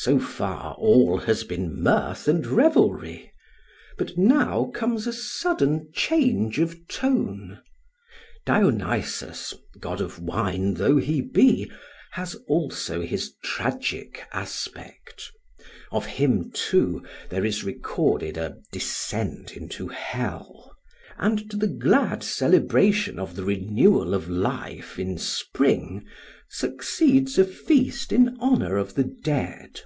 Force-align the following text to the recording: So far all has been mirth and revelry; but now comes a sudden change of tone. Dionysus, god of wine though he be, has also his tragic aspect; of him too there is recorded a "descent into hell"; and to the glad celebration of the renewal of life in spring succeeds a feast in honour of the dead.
So 0.00 0.20
far 0.20 0.74
all 0.74 1.18
has 1.18 1.42
been 1.42 1.82
mirth 1.82 2.28
and 2.28 2.46
revelry; 2.46 3.32
but 3.96 4.16
now 4.16 4.66
comes 4.72 5.08
a 5.08 5.12
sudden 5.12 5.90
change 5.92 6.60
of 6.60 6.86
tone. 6.86 7.58
Dionysus, 8.46 9.54
god 9.80 10.00
of 10.00 10.20
wine 10.20 10.74
though 10.74 10.98
he 10.98 11.20
be, 11.20 11.68
has 12.12 12.36
also 12.46 13.00
his 13.00 13.32
tragic 13.42 14.22
aspect; 14.32 15.32
of 15.90 16.06
him 16.06 16.52
too 16.54 17.02
there 17.28 17.44
is 17.44 17.64
recorded 17.64 18.36
a 18.36 18.58
"descent 18.70 19.56
into 19.56 19.88
hell"; 19.88 20.76
and 21.16 21.50
to 21.50 21.56
the 21.56 21.66
glad 21.66 22.22
celebration 22.22 23.18
of 23.18 23.34
the 23.34 23.44
renewal 23.44 24.14
of 24.14 24.28
life 24.30 24.96
in 25.00 25.18
spring 25.18 26.06
succeeds 26.48 27.36
a 27.36 27.44
feast 27.44 28.10
in 28.12 28.36
honour 28.40 28.76
of 28.78 28.94
the 28.94 29.04
dead. 29.24 29.80